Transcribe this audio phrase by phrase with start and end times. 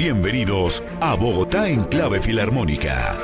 [0.00, 3.18] Bienvenidos a Bogotá en Clave Filarmónica.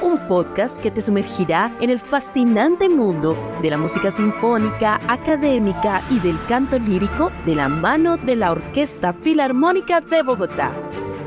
[0.00, 6.20] Un podcast que te sumergirá en el fascinante mundo de la música sinfónica, académica y
[6.20, 10.72] del canto lírico de la mano de la Orquesta Filarmónica de Bogotá.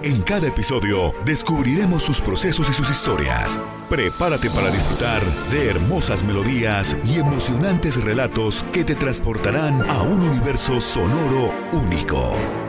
[0.01, 3.59] En cada episodio descubriremos sus procesos y sus historias.
[3.87, 10.81] Prepárate para disfrutar de hermosas melodías y emocionantes relatos que te transportarán a un universo
[10.81, 12.64] sonoro único.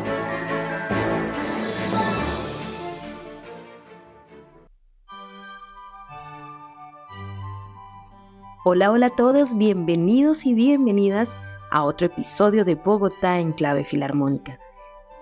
[8.69, 11.37] Hola, hola a todos, bienvenidos y bienvenidas
[11.71, 14.59] a otro episodio de Bogotá en clave filarmónica.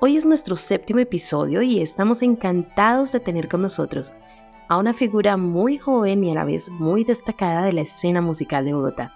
[0.00, 4.14] Hoy es nuestro séptimo episodio y estamos encantados de tener con nosotros
[4.70, 8.64] a una figura muy joven y a la vez muy destacada de la escena musical
[8.64, 9.12] de Bogotá.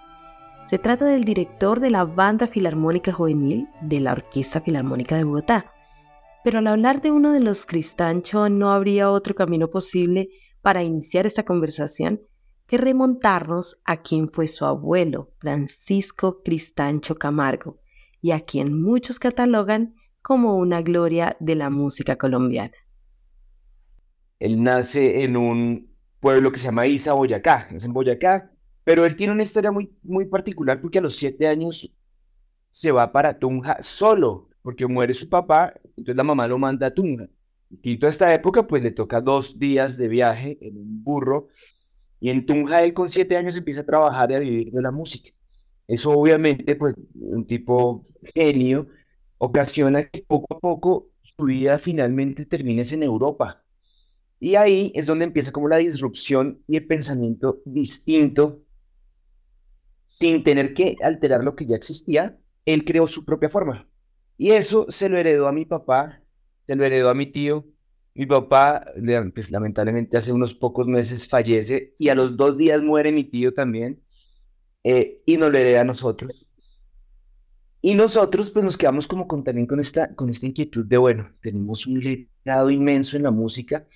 [0.67, 5.73] Se trata del director de la Banda Filarmónica Juvenil de la Orquesta Filarmónica de Bogotá.
[6.43, 10.29] Pero al hablar de uno de los Cristancho no habría otro camino posible
[10.61, 12.21] para iniciar esta conversación
[12.69, 17.79] que remontarnos a quien fue su abuelo, Francisco Cristancho Camargo,
[18.21, 22.75] y a quien muchos catalogan como una gloria de la música colombiana.
[24.37, 28.51] Él nace en un pueblo que se llama Isa, Boyacá, es en Boyacá,
[28.83, 31.91] pero él tiene una historia muy, muy particular porque a los siete años
[32.71, 36.93] se va para Tunja solo, porque muere su papá, entonces la mamá lo manda a
[36.93, 37.27] Tunja.
[37.81, 41.47] Y toda esta época, pues le toca dos días de viaje en un burro
[42.19, 44.91] y en Tunja él con siete años empieza a trabajar y a vivir de la
[44.91, 45.31] música.
[45.87, 48.87] Eso obviamente, pues un tipo genio,
[49.37, 53.63] ocasiona que poco a poco su vida finalmente termine en Europa.
[54.39, 58.61] Y ahí es donde empieza como la disrupción y el pensamiento distinto,
[60.05, 63.87] sin tener que alterar lo que ya existía, él creó su propia forma.
[64.37, 66.21] Y eso se lo heredó a mi papá,
[66.67, 67.65] se lo heredó a mi tío,
[68.19, 68.85] mi papá,
[69.33, 73.53] pues, lamentablemente, hace unos pocos meses fallece y a los dos días muere mi tío
[73.53, 74.01] también
[74.83, 76.45] eh, y nos lo hereda a nosotros.
[77.81, 81.31] Y nosotros pues nos quedamos como con, también con esta, con esta inquietud de, bueno,
[81.41, 83.87] tenemos un legado inmenso en la música,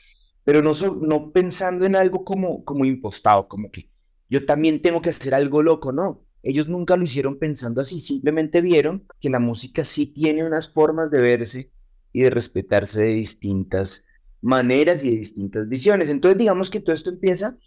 [0.45, 3.89] pero no, no pensando en algo como, como impostado, como que
[4.29, 6.23] yo también tengo que hacer algo loco, no.
[6.44, 11.12] Ellos nunca lo hicieron pensando así, simplemente vieron que la música sí tiene unas formas
[11.12, 11.72] de verse
[12.13, 14.06] y de respetarse de distintas
[14.44, 16.09] maneras y de distintas visiones.
[16.09, 17.58] Entonces, digamos que todo esto empieza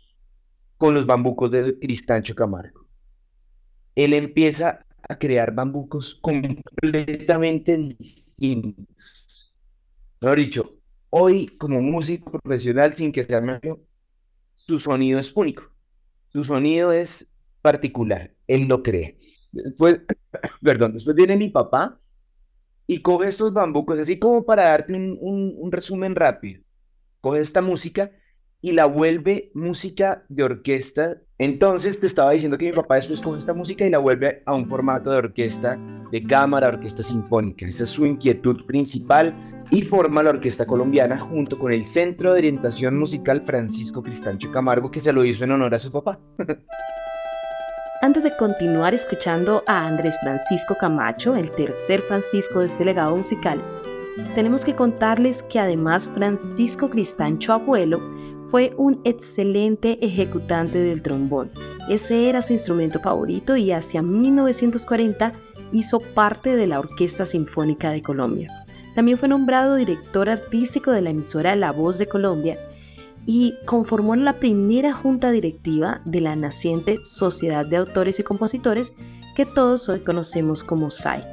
[0.76, 2.86] con los bambucos de Cristancho Camargo.
[3.94, 8.84] Él empieza a crear bambucos completamente distintos.
[10.20, 10.70] Mejor dicho,
[11.10, 13.80] hoy como músico profesional, sin que sea medio,
[14.54, 15.64] su sonido es único.
[16.28, 17.28] Su sonido es
[17.62, 18.34] particular.
[18.46, 19.18] Él lo cree.
[19.52, 20.02] Después,
[20.62, 21.98] perdón, después viene mi papá
[22.86, 26.62] y coge estos bambucos, así como para darte un, resumen rápido.
[27.26, 28.12] Coge esta música
[28.60, 31.22] y la vuelve música de orquesta.
[31.38, 34.54] Entonces te estaba diciendo que mi papá después coge esta música y la vuelve a
[34.54, 35.76] un formato de orquesta,
[36.12, 37.66] de cámara, orquesta sinfónica.
[37.66, 42.38] Esa es su inquietud principal y forma la Orquesta Colombiana junto con el Centro de
[42.38, 46.20] Orientación Musical Francisco Cristancho Camargo, que se lo hizo en honor a su papá.
[48.02, 53.60] Antes de continuar escuchando a Andrés Francisco Camacho, el tercer Francisco de este legado musical,
[54.34, 58.00] tenemos que contarles que además Francisco Cristancho Abuelo
[58.46, 61.50] fue un excelente ejecutante del trombón.
[61.88, 65.32] Ese era su instrumento favorito y hacia 1940
[65.72, 68.50] hizo parte de la Orquesta Sinfónica de Colombia.
[68.94, 72.58] También fue nombrado director artístico de la emisora La Voz de Colombia
[73.26, 78.92] y conformó la primera junta directiva de la naciente Sociedad de Autores y Compositores
[79.34, 81.28] que todos hoy conocemos como SAICO.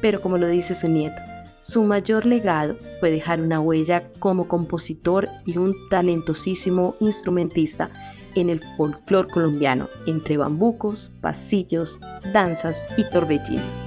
[0.00, 1.20] Pero como lo dice su nieto,
[1.66, 7.90] su mayor legado fue dejar una huella como compositor y un talentosísimo instrumentista
[8.36, 11.98] en el folclore colombiano, entre bambucos, pasillos,
[12.32, 13.85] danzas y torbellinos.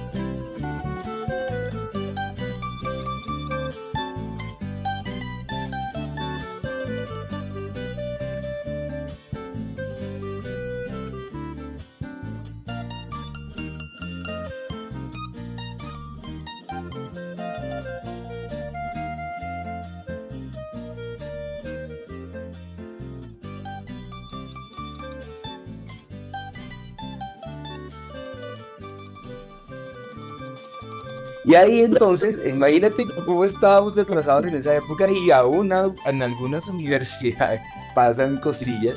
[31.44, 35.72] Y ahí entonces, imagínate cómo estábamos desplazados en esa época y aún
[36.04, 37.60] en algunas universidades
[37.94, 38.96] pasan cosillas.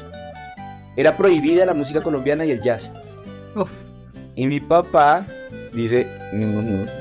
[0.96, 2.92] Era prohibida la música colombiana y el jazz.
[4.36, 5.26] Y mi papá
[5.74, 6.08] dice,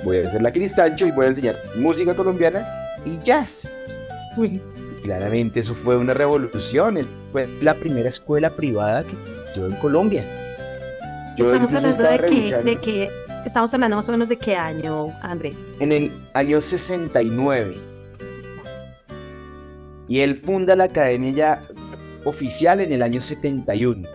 [0.05, 2.67] voy a hacer la cristancho y voy a enseñar música colombiana
[3.05, 3.69] y jazz.
[5.03, 7.07] Claramente eso fue una revolución.
[7.33, 9.15] Fue la primera escuela privada que
[9.57, 10.25] yo en Colombia.
[11.37, 13.11] estamos hablando de que, de que,
[13.45, 15.55] estamos hablando más o menos de qué año, André.
[15.81, 17.77] En el año 69.
[20.09, 21.63] Y él funda la academia
[22.25, 24.09] oficial en el año 71.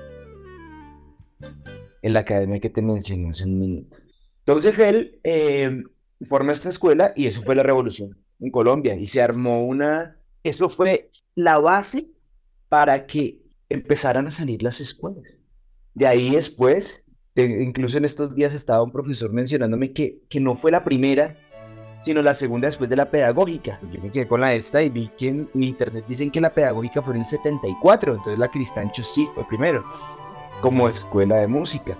[2.01, 3.97] En la academia que te mencioné hace un minuto.
[4.45, 5.83] Entonces él eh,
[6.27, 8.95] forma esta escuela y eso fue la revolución en Colombia.
[8.95, 10.17] Y se armó una...
[10.43, 12.07] Eso fue la base
[12.69, 15.23] para que empezaran a salir las escuelas.
[15.93, 17.03] De ahí después,
[17.43, 21.37] incluso en estos días estaba un profesor mencionándome que, que no fue la primera,
[22.03, 23.79] sino la segunda después de la pedagógica.
[23.91, 27.01] Yo me quedé con la esta y vi que en internet dicen que la pedagógica
[27.01, 29.83] fue en el 74, entonces la Cristancho sí fue primero,
[30.61, 31.97] como escuela de música.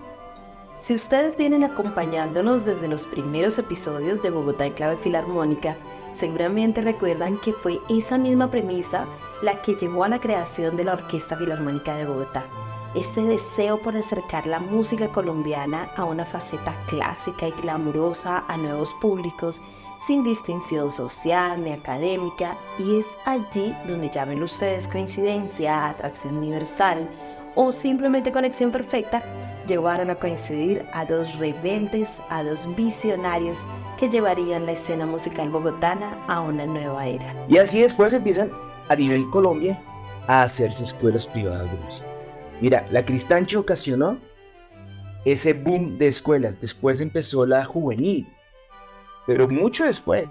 [0.80, 5.76] Si ustedes vienen acompañándonos desde los primeros episodios de Bogotá en clave filarmónica,
[6.14, 9.08] seguramente recuerdan que fue esa misma premisa
[9.42, 12.46] la que llevó a la creación de la Orquesta Filarmónica de Bogotá.
[12.96, 18.94] Ese deseo por acercar la música colombiana a una faceta clásica y glamurosa a nuevos
[18.96, 19.62] públicos,
[20.00, 27.10] sin distinción social ni académica, y es allí donde llamen ustedes coincidencia, atracción universal
[27.56, 29.24] o simplemente conexión perfecta,
[29.68, 33.66] llevaron a coincidir a dos rebeldes, a dos visionarios
[33.98, 37.34] que llevarían la escena musical bogotana a una nueva era.
[37.50, 38.52] Y así después empiezan
[38.88, 39.82] a nivel Colombia
[40.28, 42.17] a hacerse escuelas privadas de música.
[42.60, 44.20] Mira, la Cristancho ocasionó
[45.26, 46.60] ese boom de escuelas.
[46.60, 48.28] Después empezó la juvenil,
[49.28, 50.26] pero mucho después.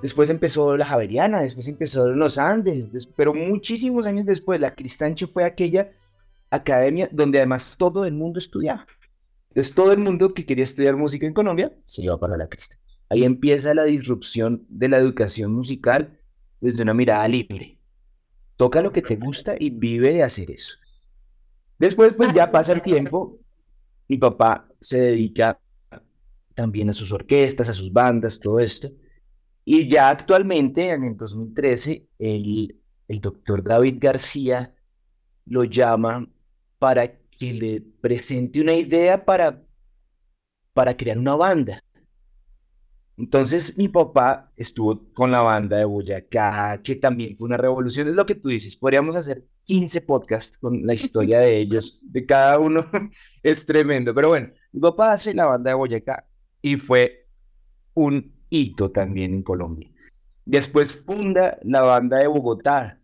[0.00, 5.44] Después empezó la Javeriana, después empezó los Andes, pero muchísimos años después la Cristancho fue
[5.44, 5.90] aquella
[6.50, 8.86] academia donde además todo el mundo estudiaba.
[9.48, 12.78] Entonces todo el mundo que quería estudiar música en Colombia se iba para la Crista.
[13.08, 16.18] Ahí empieza la disrupción de la educación musical
[16.60, 17.78] desde una mirada libre.
[18.56, 20.79] Toca lo que te gusta y vive de hacer eso.
[21.80, 23.38] Después, pues ya pasa el tiempo.
[24.06, 25.58] Mi papá se dedica
[26.54, 28.90] también a sus orquestas, a sus bandas, todo esto.
[29.64, 32.76] Y ya actualmente, en el 2013, el,
[33.08, 34.74] el doctor David García
[35.46, 36.28] lo llama
[36.78, 39.62] para que le presente una idea para,
[40.74, 41.82] para crear una banda.
[43.16, 48.14] Entonces mi papá estuvo con la banda de Boyacá, que también fue una revolución, es
[48.14, 52.58] lo que tú dices, podríamos hacer 15 podcasts con la historia de ellos, de cada
[52.58, 52.90] uno,
[53.44, 56.26] es tremendo, pero bueno, mi papá hace la banda de Boyacá
[56.60, 57.28] y fue
[57.94, 59.88] un hito también en Colombia.
[60.44, 62.98] Después funda la banda de Bogotá,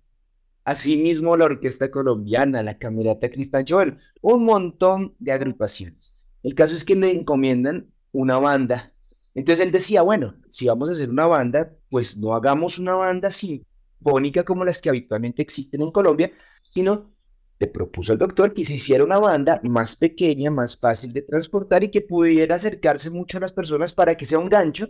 [0.64, 6.12] Asimismo, la Orquesta Colombiana, la Camerata Cristal Joel, un montón de agrupaciones.
[6.42, 8.92] El caso es que le encomiendan una banda.
[9.36, 13.30] Entonces él decía, bueno, si vamos a hacer una banda, pues no hagamos una banda
[13.30, 16.32] sinfónica como las que habitualmente existen en Colombia,
[16.70, 17.16] sino
[17.58, 21.84] le propuso al doctor que se hiciera una banda más pequeña, más fácil de transportar
[21.84, 24.88] y que pudiera acercarse mucho a las personas para que sea un gancho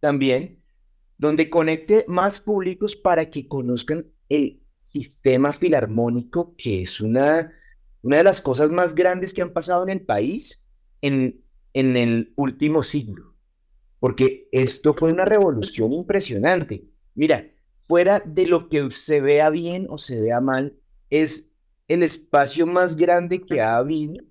[0.00, 0.60] también,
[1.16, 7.52] donde conecte más públicos para que conozcan el sistema filarmónico, que es una,
[8.02, 10.60] una de las cosas más grandes que han pasado en el país
[11.02, 13.34] en, en el último siglo.
[14.00, 16.84] Porque esto fue una revolución impresionante.
[17.14, 17.48] Mira,
[17.86, 20.76] fuera de lo que se vea bien o se vea mal,
[21.10, 21.46] es
[21.86, 24.22] el espacio más grande que ha habido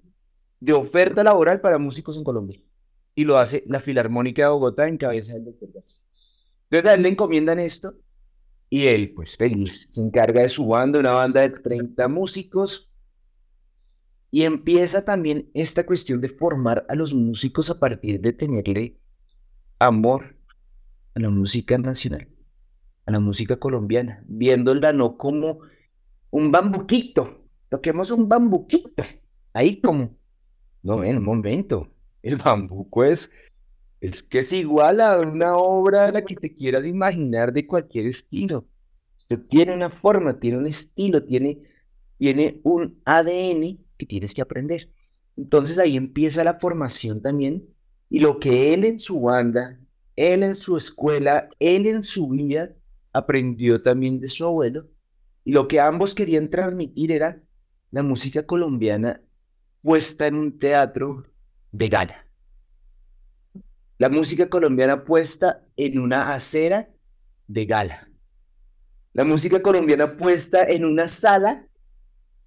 [0.59, 2.59] de oferta laboral para músicos en Colombia.
[3.15, 5.69] Y lo hace la Filarmónica de Bogotá en cabeza del doctor.
[6.69, 7.95] Entonces, le encomiendan esto
[8.69, 12.89] y él, pues feliz, se encarga de su banda, una banda de 30 músicos.
[14.29, 18.97] Y empieza también esta cuestión de formar a los músicos a partir de tenerle
[19.79, 20.35] amor
[21.15, 22.27] a la música nacional,
[23.05, 25.59] a la música colombiana, viéndola no como
[26.31, 29.03] un bambuquito, toquemos un bambuquito,
[29.53, 30.15] ahí como,
[30.83, 31.89] no, en un momento,
[32.21, 33.29] el bambuco es
[34.01, 38.07] es que es igual a una obra a la que te quieras imaginar de cualquier
[38.07, 38.67] estilo.
[39.17, 41.61] Esto tiene una forma, tiene un estilo, tiene,
[42.17, 44.89] tiene un ADN que tienes que aprender.
[45.35, 47.65] Entonces ahí empieza la formación también
[48.09, 49.79] y lo que él en su banda,
[50.15, 52.73] él en su escuela, él en su vida
[53.13, 54.87] aprendió también de su abuelo
[55.47, 57.41] y lo que ambos querían transmitir era
[57.91, 59.21] la música colombiana
[59.81, 61.23] puesta en un teatro
[61.71, 62.27] de gala
[63.97, 66.87] la música colombiana puesta en una acera
[67.47, 68.07] de gala.
[69.13, 71.65] La música colombiana puesta en una sala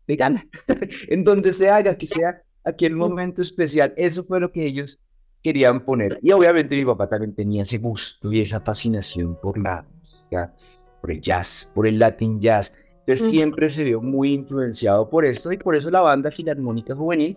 [0.06, 0.46] de gala,
[1.08, 3.92] en donde se haga, que sea aquel momento especial.
[3.96, 5.00] Eso fue lo que ellos
[5.42, 6.20] querían poner.
[6.22, 10.54] Y obviamente mi papá también tenía ese gusto y esa fascinación por la música
[11.00, 12.72] por el jazz, por el Latin jazz.
[13.12, 17.36] Entonces siempre se vio muy influenciado por esto y por eso la banda Filarmónica Juvenil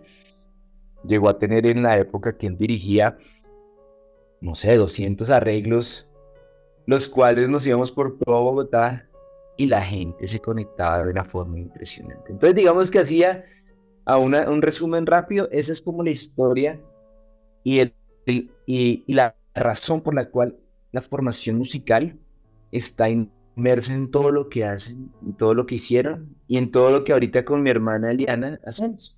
[1.04, 3.18] llegó a tener en la época que él dirigía,
[4.40, 6.06] no sé, 200 arreglos,
[6.86, 9.08] los cuales nos íbamos por todo Bogotá
[9.56, 12.30] y la gente se conectaba de una forma impresionante.
[12.30, 13.44] Entonces digamos que hacía
[14.04, 16.80] a un resumen rápido, esa es como la historia
[17.64, 17.94] y, el,
[18.26, 20.56] y, y la razón por la cual
[20.92, 22.16] la formación musical
[22.70, 23.08] está
[23.56, 27.04] inmersa en todo lo que hacen, en todo lo que hicieron y en todo lo
[27.04, 29.16] que ahorita con mi hermana Eliana hacemos.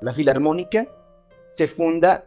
[0.00, 0.88] La Filarmónica
[1.50, 2.26] se funda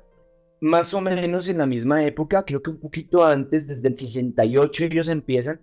[0.59, 4.85] más o menos en la misma época, creo que un poquito antes, desde el 68
[4.85, 5.61] ellos empiezan,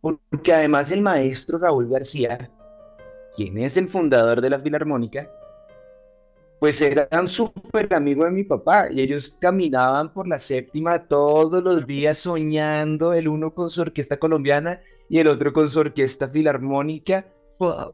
[0.00, 2.50] porque además el maestro Raúl García,
[3.36, 5.28] quien es el fundador de la Filarmónica,
[6.60, 11.84] pues eran súper amigos de mi papá y ellos caminaban por la séptima todos los
[11.88, 17.26] días soñando, el uno con su orquesta colombiana y el otro con su orquesta filarmónica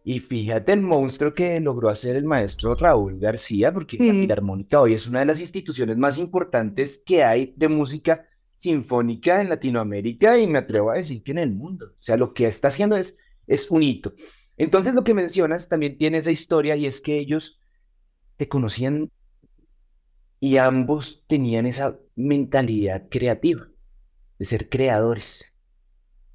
[0.04, 4.94] y fíjate el monstruo que logró hacer el maestro Raúl García, porque la Filarmónica hoy
[4.94, 8.26] es una de las instituciones más importantes que hay de música
[8.58, 11.87] sinfónica en Latinoamérica y me atrevo a decir que en el mundo.
[11.87, 14.14] O sea, lo que está haciendo es, es un hito.
[14.56, 17.60] Entonces, lo que mencionas también tiene esa historia y es que ellos
[18.37, 19.10] te conocían
[20.40, 23.68] y ambos tenían esa mentalidad creativa,
[24.38, 25.46] de ser creadores.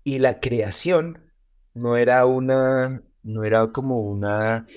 [0.03, 1.31] Y la creación
[1.73, 4.67] no era una no era como una,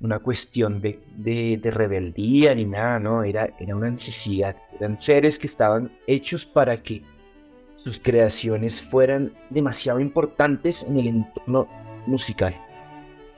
[0.00, 4.56] una cuestión de, de, rebeldía ni nada, no, era, era una necesidad.
[4.78, 7.02] Eran seres que estaban hechos para que
[7.76, 11.68] sus creaciones fueran demasiado importantes en el entorno
[12.06, 12.54] musical.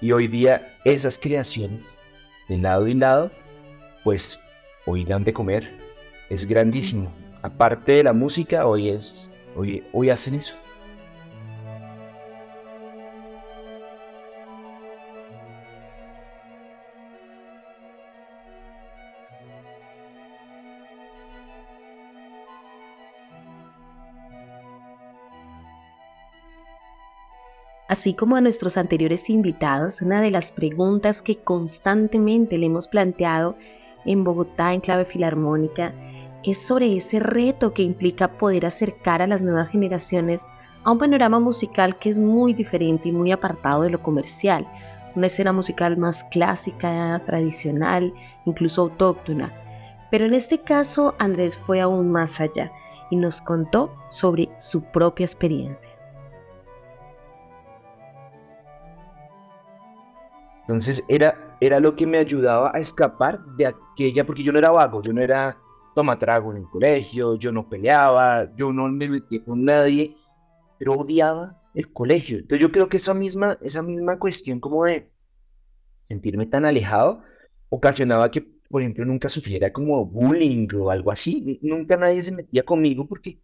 [0.01, 1.81] Y hoy día esas creaciones,
[2.49, 3.31] de lado y lado,
[4.05, 4.39] pues
[4.87, 5.71] hoy dan de comer.
[6.31, 7.13] Es grandísimo.
[7.43, 10.55] Aparte de la música, hoy es, hoy, hoy hacen eso.
[27.89, 33.57] Así como a nuestros anteriores invitados, una de las preguntas que constantemente le hemos planteado
[34.05, 35.95] en Bogotá en clave filarmónica
[36.45, 40.47] es sobre ese reto que implica poder acercar a las nuevas generaciones
[40.85, 44.69] a un panorama musical que es muy diferente y muy apartado de lo comercial,
[45.17, 48.13] una escena musical más clásica, tradicional,
[48.45, 49.51] incluso autóctona.
[50.11, 52.71] Pero en este caso Andrés fue aún más allá
[53.11, 55.88] y nos contó sobre su propia experiencia.
[60.69, 64.71] Entonces era, era lo que me ayudaba a escapar de aquella, porque yo no era
[64.71, 65.57] vago, yo no era
[65.95, 70.15] toma trago en el colegio, yo no peleaba, yo no me metía con nadie,
[70.79, 72.37] pero odiaba el colegio.
[72.37, 75.11] Entonces yo creo que esa misma, esa misma cuestión como de
[76.05, 77.23] sentirme tan alejado
[77.71, 81.59] ocasionaba que, por ejemplo, nunca sufriera como bullying o algo así.
[81.63, 83.41] Nunca nadie se metía conmigo porque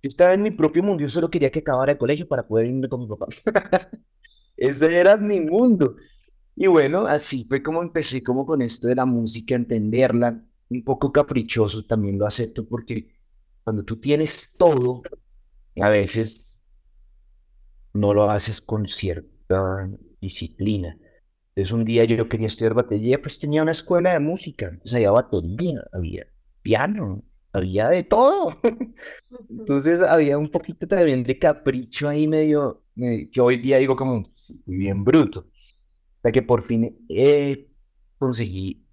[0.00, 2.68] yo estaba en mi propio mundo, yo solo quería que acabara el colegio para poder
[2.68, 3.26] irme con mi papá.
[4.56, 5.96] Ese era mi mundo.
[6.60, 11.12] Y bueno, así fue como empecé como con esto de la música, entenderla, un poco
[11.12, 13.14] caprichoso también lo acepto porque
[13.62, 15.02] cuando tú tienes todo,
[15.80, 16.58] a veces
[17.94, 19.88] no lo haces con cierta
[20.20, 20.98] disciplina.
[21.54, 25.12] Entonces un día yo quería estudiar batería, pues tenía una escuela de música, pues había
[25.12, 26.26] batería, había
[26.62, 27.22] piano,
[27.52, 28.58] había de todo.
[29.48, 34.28] Entonces había un poquito también de capricho ahí medio, que hoy día digo como
[34.66, 35.46] bien bruto
[36.18, 37.68] hasta que por fin eh,
[38.18, 38.84] conseguí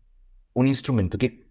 [0.54, 1.50] un instrumento que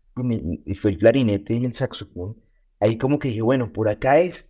[0.76, 2.36] fue el clarinete y el saxofón.
[2.78, 4.48] Ahí como que dije, bueno, por acá es.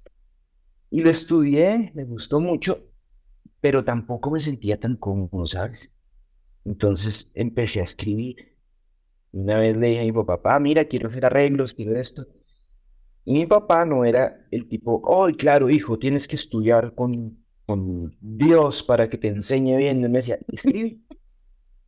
[0.90, 2.90] Y lo estudié, me gustó mucho,
[3.62, 5.88] pero tampoco me sentía tan cómodo, ¿sabes?
[6.66, 8.58] Entonces empecé a escribir.
[9.32, 12.26] Una vez le dije a mi papá, mira, quiero hacer arreglos, quiero esto.
[13.24, 18.16] Y mi papá no era el tipo, oh, claro, hijo, tienes que estudiar con, con
[18.20, 20.04] Dios para que te enseñe bien.
[20.04, 20.98] Y me decía, escribe.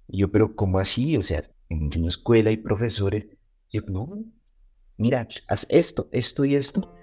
[0.08, 1.16] Y yo, pero ¿cómo así?
[1.16, 3.26] O sea, en una escuela hay profesores.
[3.70, 4.24] yo, no,
[4.96, 6.94] mira, haz esto, esto y esto,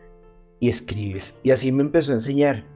[0.59, 1.35] y escribes.
[1.43, 2.72] Y así me empezó a enseñar.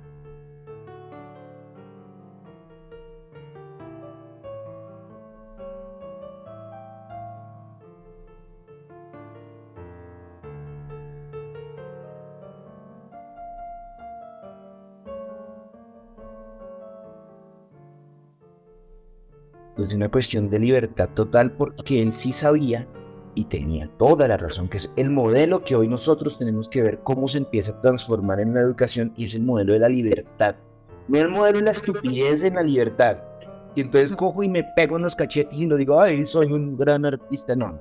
[19.77, 22.87] Pues de una cuestión de libertad total porque él sí sabía
[23.35, 26.99] y tenía toda la razón, que es el modelo que hoy nosotros tenemos que ver
[27.03, 30.55] cómo se empieza a transformar en la educación y es el modelo de la libertad.
[31.07, 33.19] No el modelo de la estupidez en la libertad.
[33.75, 36.75] Y entonces cojo y me pego en los cachetes y lo digo, ay, soy un
[36.75, 37.55] gran artista.
[37.55, 37.79] No,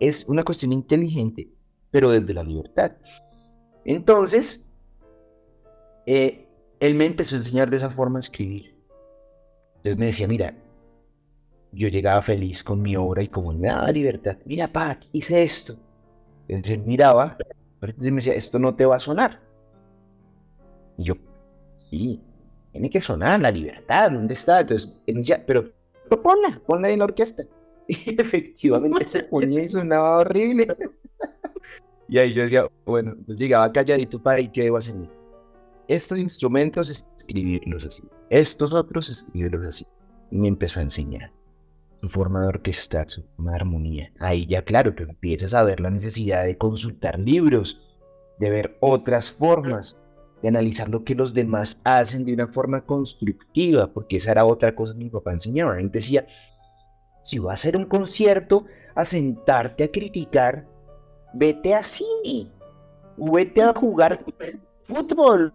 [0.00, 1.46] es una cuestión inteligente,
[1.90, 2.92] pero desde la libertad.
[3.84, 4.62] Entonces,
[6.06, 6.48] eh,
[6.80, 8.74] él me empezó a enseñar de esa forma a escribir.
[9.76, 10.54] Entonces me decía, mira,
[11.76, 15.76] yo llegaba feliz con mi obra y como me daba libertad, mira, pa, hice esto.
[16.48, 17.36] Entonces miraba,
[17.82, 19.40] entonces me decía, esto no te va a sonar.
[20.96, 21.14] Y yo,
[21.90, 22.20] sí,
[22.72, 24.60] tiene que sonar la libertad, ¿dónde está?
[24.60, 25.70] Entonces, decía, pero,
[26.22, 27.44] ponla, ponla en la orquesta.
[27.88, 30.66] Y efectivamente se ponía y sonaba horrible.
[32.08, 34.94] Y ahí yo decía, bueno, llegaba calladito para y qué debo hacer.
[35.88, 38.04] Estos instrumentos, escribirlos así.
[38.30, 39.86] Estos otros, escribirlos así.
[40.30, 41.32] Y me empezó a enseñar
[42.00, 44.12] su forma de orquestar, su forma de armonía.
[44.18, 47.80] Ahí ya, claro, tú empiezas a ver la necesidad de consultar libros,
[48.38, 49.96] de ver otras formas,
[50.42, 54.74] de analizar lo que los demás hacen de una forma constructiva, porque esa era otra
[54.74, 55.78] cosa que mi papá enseñaba.
[55.78, 56.26] Él decía,
[57.24, 60.66] si vas a hacer un concierto, a sentarte a criticar,
[61.34, 62.50] vete así,
[63.16, 64.24] vete a jugar
[64.84, 65.52] fútbol,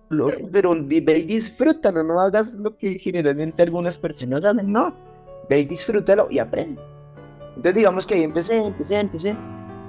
[0.52, 5.11] pero disfruta, no hagas lo que generalmente algunas personas hacen, no
[5.52, 6.82] ve y disfrútalo y aprende.
[7.50, 9.36] Entonces digamos que ahí empecé, empecé, empecé.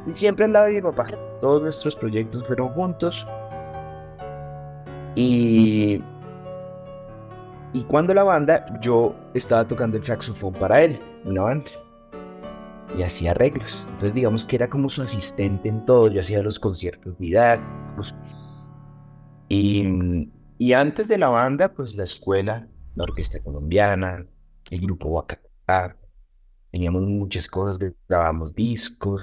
[0.07, 1.07] Y siempre al lado de mi papá.
[1.41, 3.27] Todos nuestros proyectos fueron juntos.
[5.15, 6.03] Y,
[7.73, 11.71] y cuando la banda, yo estaba tocando el saxofón para él, una banda.
[12.99, 13.87] Y hacía arreglos.
[13.91, 16.09] Entonces digamos que era como su asistente en todo.
[16.09, 18.15] Yo hacía los conciertos didácticos.
[19.49, 24.27] Y, y antes de la banda, pues la escuela, la orquesta colombiana,
[24.71, 25.11] el grupo
[26.71, 29.23] Teníamos muchas cosas, grabamos discos.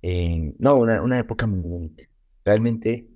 [0.00, 2.04] Eh, no, una, una época muy bonita.
[2.44, 3.08] Realmente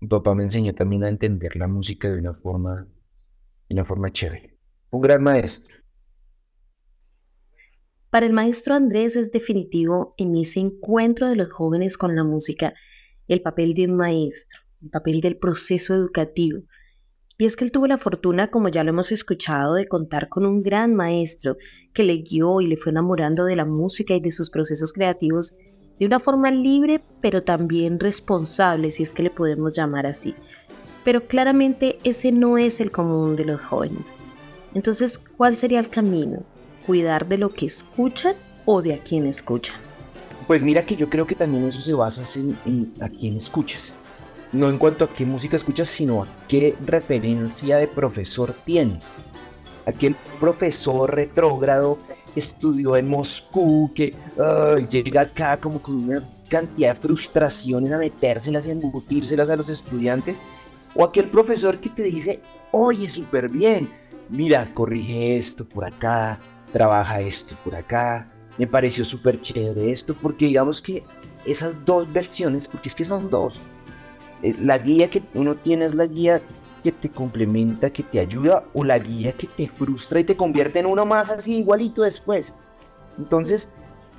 [0.00, 2.86] mi papá me enseñó también a entender la música de una forma,
[3.68, 4.56] de una forma chévere.
[4.90, 5.74] un gran maestro.
[8.10, 12.74] Para el maestro Andrés es definitivo en ese encuentro de los jóvenes con la música
[13.26, 16.62] el papel de un maestro, el papel del proceso educativo,
[17.36, 20.46] y es que él tuvo la fortuna, como ya lo hemos escuchado, de contar con
[20.46, 21.56] un gran maestro
[21.92, 25.54] que le guió y le fue enamorando de la música y de sus procesos creativos
[25.98, 30.34] de una forma libre, pero también responsable, si es que le podemos llamar así.
[31.04, 34.10] Pero claramente ese no es el común de los jóvenes.
[34.74, 36.42] Entonces, ¿cuál sería el camino?
[36.86, 39.76] ¿Cuidar de lo que escuchan o de a quien escuchan?
[40.46, 42.22] Pues mira que yo creo que también eso se basa
[42.64, 43.92] en, a quién escuchas
[44.54, 49.04] no en cuanto a qué música escuchas, sino a qué referencia de profesor tienes.
[49.84, 51.98] Aquel profesor retrógrado
[52.34, 54.14] estudió en Moscú, que
[54.88, 59.68] llega acá como con una cantidad de frustraciones a metérselas y a embutírselas a los
[59.68, 60.38] estudiantes,
[60.94, 62.40] o aquel profesor que te dice,
[62.70, 63.90] oye, súper bien,
[64.28, 66.38] mira, corrige esto por acá,
[66.72, 71.02] trabaja esto por acá, me pareció súper chévere esto, porque digamos que
[71.44, 73.60] esas dos versiones, porque es que son dos,
[74.60, 76.40] la guía que uno tiene es la guía
[76.82, 80.80] que te complementa, que te ayuda, o la guía que te frustra y te convierte
[80.80, 82.52] en uno más así igualito después.
[83.16, 83.70] Entonces,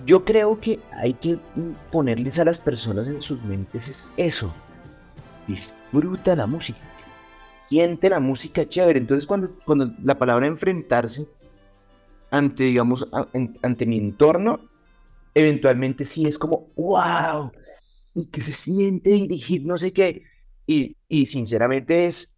[0.06, 1.38] yo creo que hay que
[1.92, 4.52] ponerles a las personas en sus mentes es eso.
[5.48, 6.80] Disfruta la música.
[7.70, 9.00] Siente la música chévere.
[9.00, 11.28] Entonces, cuando, cuando la palabra enfrentarse
[12.32, 13.08] ante, digamos,
[13.62, 14.60] ante mi entorno,
[15.36, 17.52] eventualmente sí es como, wow,
[18.16, 20.24] y que se siente dirigir no sé qué.
[20.66, 22.32] Y, y sinceramente es,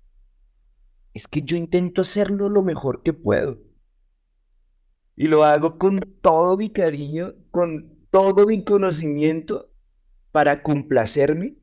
[1.14, 3.60] es que yo intento hacerlo lo mejor que puedo.
[5.16, 9.72] Y lo hago con todo mi cariño, con todo mi conocimiento
[10.32, 11.56] para complacerme,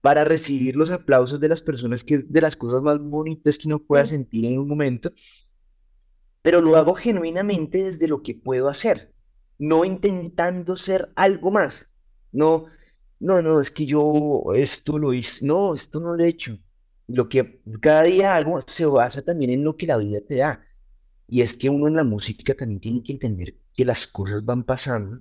[0.00, 3.68] para recibir los aplausos de las personas, que es de las cosas más bonitas que
[3.68, 5.12] uno pueda sentir en un momento.
[6.42, 9.14] Pero lo hago genuinamente desde lo que puedo hacer,
[9.58, 11.88] no intentando ser algo más.
[12.32, 12.66] No,
[13.22, 16.58] no, no, es que yo esto lo hice, no, esto no lo he hecho.
[17.06, 20.64] Lo que cada día hago se basa también en lo que la vida te da.
[21.28, 24.64] Y es que uno en la música también tiene que entender que las cosas van
[24.64, 25.20] pasando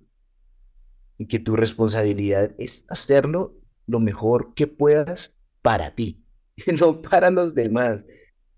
[1.19, 6.25] y que tu responsabilidad es hacerlo lo mejor que puedas para ti,
[6.79, 8.03] no para los demás.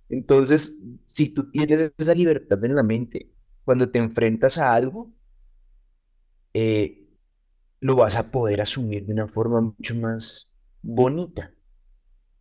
[0.10, 0.72] Entonces,
[1.06, 3.30] si tú tienes esa libertad en la mente,
[3.66, 5.12] cuando te enfrentas a algo,
[6.54, 7.03] eh,
[7.84, 10.48] lo vas a poder asumir de una forma mucho más
[10.82, 11.52] bonita.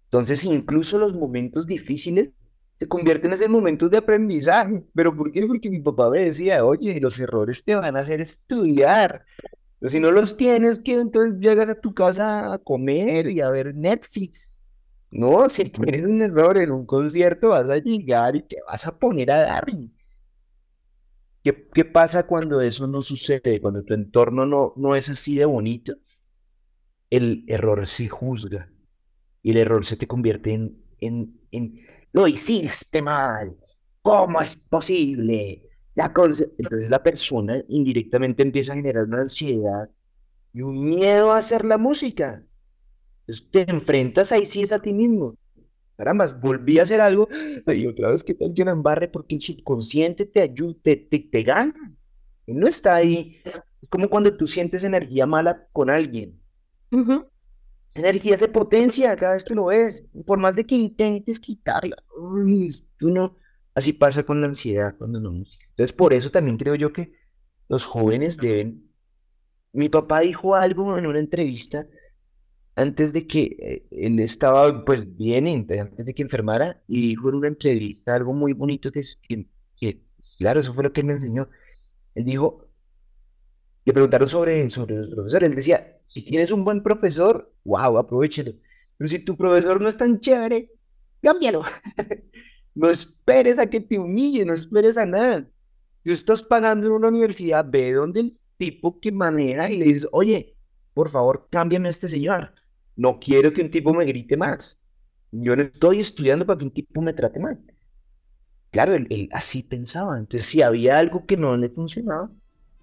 [0.04, 2.30] Entonces, incluso los momentos difíciles
[2.76, 4.84] se convierten en momentos de aprendizaje.
[4.94, 5.44] ¿Pero por qué?
[5.44, 9.24] Porque mi papá me decía, oye, los errores te van a hacer estudiar.
[9.84, 13.74] Si no los tienes, que entonces llegas a tu casa a comer y a ver
[13.74, 14.48] Netflix.
[15.10, 18.96] No, si tienes un error en un concierto, vas a llegar y te vas a
[18.96, 19.66] poner a dar.
[21.42, 23.60] ¿Qué, qué pasa cuando eso no sucede?
[23.60, 25.94] Cuando tu entorno no, no es así de bonito.
[27.10, 28.70] El error se juzga
[29.42, 30.82] y el error se te convierte en,
[31.50, 31.80] en,
[32.12, 33.56] lo hiciste mal,
[34.00, 35.68] ¿cómo es posible?
[35.94, 39.90] La Entonces la persona indirectamente empieza a generar una ansiedad
[40.54, 42.42] y un miedo a hacer la música.
[43.26, 45.36] Entonces te enfrentas ahí sí es a ti mismo.
[45.96, 47.28] Caramba, volví a hacer algo
[47.66, 51.42] y otra vez que tal que una embarre porque el subconsciente te ayuda, te, te,
[51.42, 51.92] gana.
[52.46, 53.40] Y no está ahí.
[53.80, 56.40] Es como cuando tú sientes energía mala con alguien.
[57.94, 60.04] energía se potencia cada vez que lo ves.
[60.26, 61.96] Por más de que intentes quitarla.
[62.98, 63.36] tú no.
[63.74, 67.12] Así pasa con la ansiedad cuando no Entonces, por eso también creo yo que
[67.68, 68.90] los jóvenes deben.
[69.72, 71.86] Mi papá dijo algo en una entrevista
[72.74, 77.36] antes de que eh, él estaba pues bien, antes de que enfermara, y dijo en
[77.36, 79.02] una entrevista algo muy bonito que,
[79.76, 80.00] que,
[80.38, 81.48] claro, eso fue lo que él me enseñó.
[82.14, 82.68] Él dijo,
[83.84, 88.52] le preguntaron sobre, sobre el profesor, él decía, si tienes un buen profesor, wow, aprovechalo.
[88.96, 90.70] Pero si tu profesor no es tan chévere,
[91.22, 91.62] cámbialo.
[92.74, 95.48] no esperes a que te humille, no esperes a nada.
[96.04, 100.08] Si estás pagando en una universidad, ve donde el tipo que maneja y le dices,
[100.12, 100.56] oye,
[100.94, 102.52] por favor, cámbiame a este señor.
[102.96, 104.78] No quiero que un tipo me grite más.
[105.30, 107.58] Yo no estoy estudiando para que un tipo me trate mal.
[108.70, 110.18] Claro, él, así pensaba.
[110.18, 112.30] Entonces, si había algo que no le funcionaba,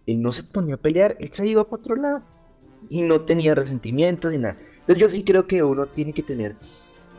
[0.05, 2.21] él no se ponía a pelear, él se iba para otro lado.
[2.89, 4.57] Y no tenía resentimientos ni nada.
[4.79, 6.55] Entonces, yo sí creo que uno tiene que tener,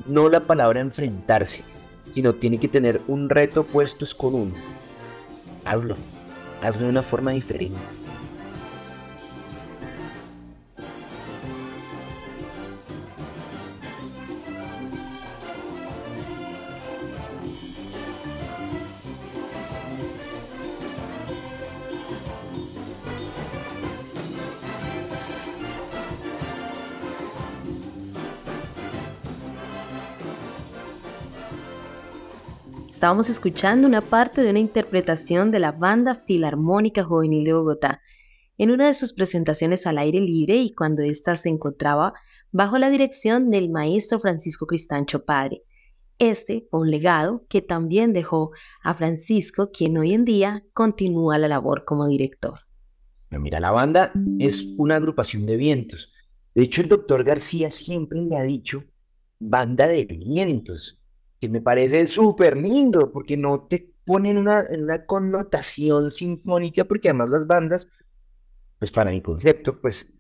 [0.07, 1.63] no la palabra enfrentarse,
[2.15, 4.55] sino tiene que tener un reto puesto con uno.
[5.65, 5.97] Hazlo.
[6.63, 7.79] Hazlo de una forma diferente.
[33.01, 38.03] Estábamos escuchando una parte de una interpretación de la Banda Filarmónica Juvenil de Bogotá
[38.59, 42.13] en una de sus presentaciones al aire libre y cuando ésta se encontraba
[42.53, 45.63] bajo la dirección del maestro Francisco Cristancho Padre.
[46.19, 48.51] Este un legado que también dejó
[48.83, 52.61] a Francisco, quien hoy en día continúa la labor como director.
[53.31, 56.13] Mira, la banda es una agrupación de vientos.
[56.55, 58.85] De hecho, el doctor García siempre le ha dicho
[59.39, 61.00] banda de vientos
[61.41, 67.31] que me parece súper lindo, porque no te ponen una, una connotación sinfónica, porque además
[67.31, 67.89] las bandas,
[68.79, 70.13] pues para mi concepto, pues,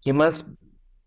[0.00, 0.44] ¿qué más,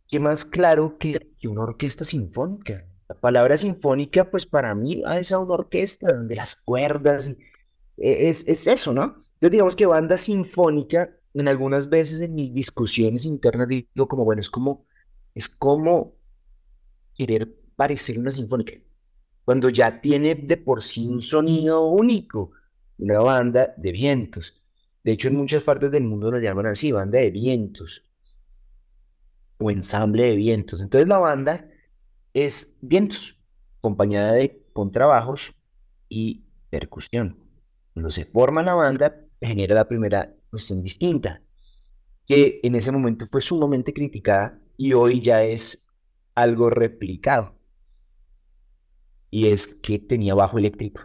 [0.08, 2.86] qué más claro que, que una orquesta sinfónica?
[3.10, 7.28] La palabra sinfónica, pues para mí es una orquesta donde las cuerdas,
[7.98, 9.24] e, es, es eso, ¿no?
[9.34, 14.40] Entonces digamos que banda sinfónica, en algunas veces en mis discusiones internas digo como, bueno,
[14.40, 14.86] es como,
[15.34, 16.16] es como
[17.14, 18.74] querer parecer una sinfónica
[19.46, 22.52] cuando ya tiene de por sí un sonido único,
[22.98, 24.54] una banda de vientos.
[25.04, 28.04] De hecho, en muchas partes del mundo lo llaman así, banda de vientos
[29.60, 30.82] o ensamble de vientos.
[30.82, 31.70] Entonces la banda
[32.34, 33.38] es vientos,
[33.78, 35.54] acompañada de contrabajos
[36.10, 37.38] y percusión.
[37.94, 41.42] Cuando se forma la banda, genera la primera cuestión distinta,
[42.26, 45.82] que en ese momento fue sumamente criticada y hoy ya es
[46.34, 47.55] algo replicado
[49.30, 51.02] y es que tenía bajo eléctrico.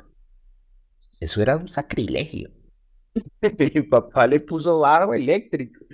[1.18, 2.50] Eso era un sacrilegio.
[3.74, 5.84] Mi papá le puso bajo eléctrico.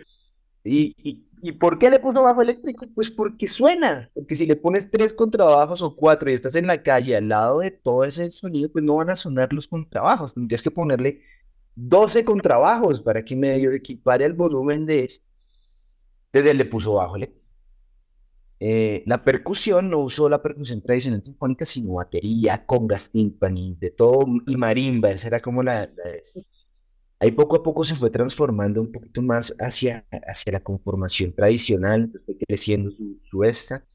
[0.65, 2.87] ¿Y, y, por qué le puso bajo eléctrico?
[2.95, 4.11] Pues porque suena.
[4.15, 7.61] Porque si le pones tres contrabajos o cuatro y estás en la calle al lado
[7.61, 10.35] de todo ese sonido, pues no van a sonar los contrabajos.
[10.35, 11.23] Tendrías que ponerle
[11.77, 15.23] 12 contrabajos para que medio equipare el volumen de ese.
[16.33, 17.46] Entonces le puso bajo eléctrico.
[18.59, 24.27] Eh, la percusión no usó la percusión tradicional sinfónica, sino batería, congas, timpani, de todo,
[24.47, 25.91] y marimba, esa era como la,
[27.19, 32.13] Ahí poco a poco se fue transformando un poquito más hacia, hacia la conformación tradicional,
[32.47, 32.91] creciendo
[33.23, 33.87] su, esta,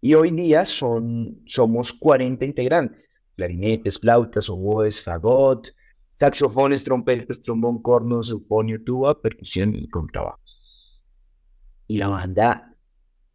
[0.00, 5.74] y hoy día son, somos 40 integrantes, clarinetes, flautas, oboes, fagot,
[6.14, 10.40] saxofones, trompetas, trombón, cornos, eufonio, tuba, percusión y contrabajo.
[11.88, 12.67] Y la banda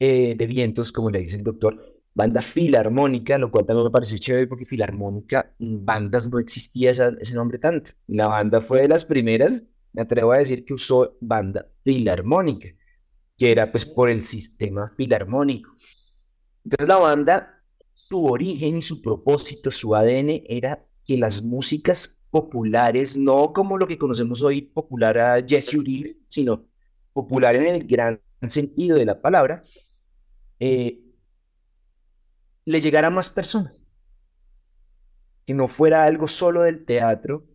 [0.06, 1.82] eh, de vientos, como le dice el doctor,
[2.14, 7.34] banda filarmónica, lo cual también me parece chévere porque filarmónica, en bandas no existía ese
[7.34, 7.92] nombre tanto.
[8.08, 9.64] La banda fue de las primeras,
[9.94, 12.68] me atrevo a decir que usó banda filarmónica,
[13.38, 15.72] que era pues por el sistema filarmónico.
[16.66, 17.64] Entonces la banda,
[17.94, 23.88] su origen y su propósito, su ADN era que las músicas populares, no como lo
[23.88, 26.66] que conocemos hoy popular a Jesse Uribe, sino
[27.14, 29.64] popular en el gran sentido de la palabra,
[30.60, 31.00] eh,
[32.66, 33.82] le llegara a más personas.
[35.46, 37.46] Que no fuera algo solo del teatro,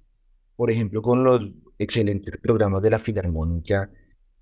[0.56, 1.46] por ejemplo, con los
[1.78, 3.90] excelentes programas de la Filarmónica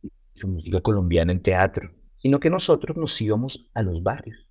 [0.02, 4.48] y su música colombiana en teatro, sino que nosotros nos íbamos a los barrios.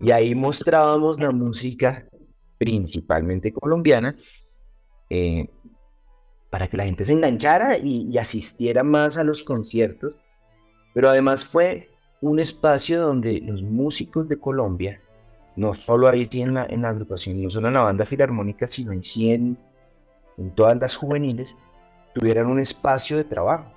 [0.00, 2.08] Y ahí mostrábamos la música
[2.58, 4.16] principalmente colombiana
[5.10, 5.48] eh,
[6.50, 10.16] para que la gente se enganchara y asistiera más a los conciertos.
[10.94, 11.91] Pero además fue
[12.22, 15.00] un espacio donde los músicos de Colombia,
[15.56, 18.92] no solo ahí en la, en la agrupación, no solo en la banda filarmónica, sino
[18.92, 19.58] en 100,
[20.38, 21.56] en todas las juveniles,
[22.14, 23.70] tuvieran un espacio de trabajo.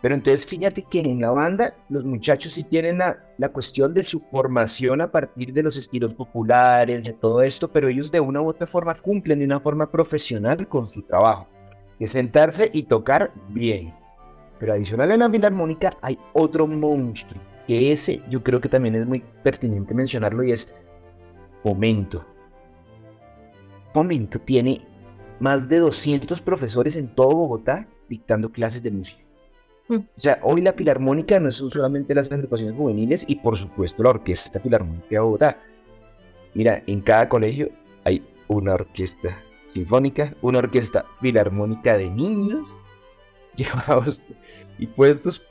[0.00, 4.04] Pero entonces fíjate que en la banda los muchachos sí tienen la, la, cuestión de
[4.04, 8.40] su formación a partir de los estilos populares, de todo esto, pero ellos de una
[8.42, 11.48] u otra forma cumplen de una forma profesional con su trabajo,
[11.98, 14.03] que sentarse y tocar bien.
[14.64, 19.06] Pero adicional a la filarmónica hay otro monstruo, que ese yo creo que también es
[19.06, 20.72] muy pertinente mencionarlo y es
[21.62, 22.24] Fomento.
[23.92, 24.80] Fomento tiene
[25.38, 29.20] más de 200 profesores en todo Bogotá dictando clases de música.
[29.88, 29.96] Mm.
[29.96, 34.10] O sea, hoy la filarmónica no son solamente las agrupaciones juveniles y por supuesto la
[34.10, 35.60] orquesta filarmónica de Bogotá.
[36.54, 37.68] Mira, en cada colegio
[38.04, 39.42] hay una orquesta
[39.74, 42.66] sinfónica, una orquesta filarmónica de niños
[43.56, 44.20] llevados
[44.78, 45.42] y puestos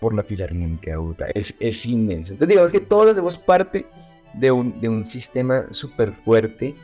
[0.00, 2.32] por la Filarmónica de Es, es inmenso.
[2.32, 3.86] Entonces digamos que todos hacemos parte
[4.34, 6.74] de un, de un sistema súper fuerte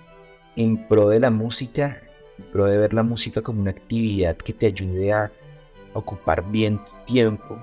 [0.56, 2.00] en pro de la música,
[2.38, 5.32] en pro de ver la música como una actividad que te ayude a
[5.94, 7.58] ocupar bien tu tiempo,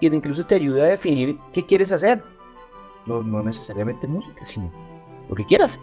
[0.00, 2.22] que incluso te ayude a definir qué quieres hacer.
[3.06, 4.72] No, no necesariamente música, sino
[5.28, 5.78] lo que quieras.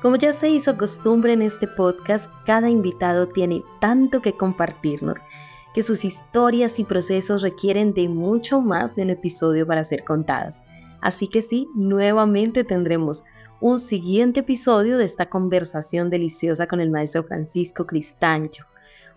[0.00, 5.18] Como ya se hizo costumbre en este podcast, cada invitado tiene tanto que compartirnos
[5.74, 10.62] que sus historias y procesos requieren de mucho más de un episodio para ser contadas.
[11.00, 13.24] Así que sí, nuevamente tendremos
[13.60, 18.66] un siguiente episodio de esta conversación deliciosa con el maestro Francisco Cristancho,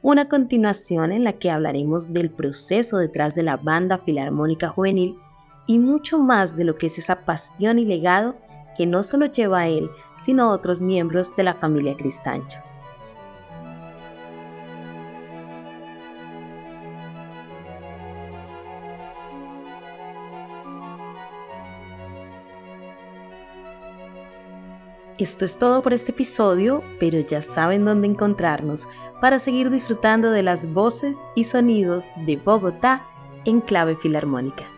[0.02, 5.16] una continuación en la que hablaremos del proceso detrás de la banda filarmónica juvenil
[5.68, 8.36] y mucho más de lo que es esa pasión y legado
[8.76, 9.88] que no solo lleva a él,
[10.26, 12.60] sino otros miembros de la familia Cristancho.
[25.22, 28.88] Esto es todo por este episodio, pero ya saben dónde encontrarnos
[29.22, 33.04] para seguir disfrutando de las voces y sonidos de Bogotá
[33.46, 34.71] en clave filarmónica.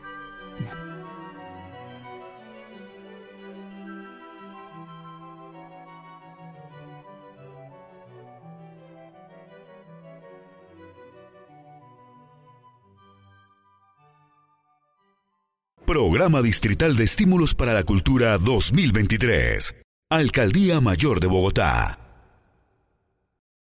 [15.94, 19.76] Programa Distrital de Estímulos para la Cultura 2023.
[20.10, 22.03] Alcaldía Mayor de Bogotá.